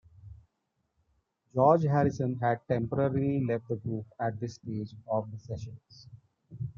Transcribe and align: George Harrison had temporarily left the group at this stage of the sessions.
George 1.53 1.83
Harrison 1.83 2.33
had 2.41 2.67
temporarily 2.67 3.45
left 3.45 3.67
the 3.67 3.75
group 3.75 4.07
at 4.19 4.39
this 4.39 4.55
stage 4.55 4.95
of 5.07 5.29
the 5.31 5.37
sessions. 5.37 6.07